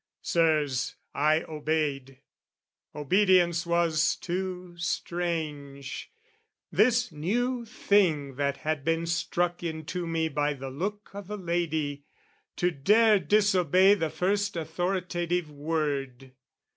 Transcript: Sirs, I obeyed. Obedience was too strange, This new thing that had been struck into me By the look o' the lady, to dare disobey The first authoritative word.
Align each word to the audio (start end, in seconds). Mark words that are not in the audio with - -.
Sirs, 0.23 0.95
I 1.13 1.43
obeyed. 1.43 2.21
Obedience 2.95 3.67
was 3.67 4.15
too 4.15 4.75
strange, 4.79 6.11
This 6.71 7.11
new 7.11 7.65
thing 7.65 8.33
that 8.35 8.57
had 8.57 8.83
been 8.83 9.05
struck 9.05 9.61
into 9.61 10.07
me 10.07 10.27
By 10.27 10.55
the 10.55 10.71
look 10.71 11.11
o' 11.13 11.21
the 11.21 11.37
lady, 11.37 12.03
to 12.55 12.71
dare 12.71 13.19
disobey 13.19 13.93
The 13.93 14.09
first 14.09 14.55
authoritative 14.57 15.51
word. 15.51 16.31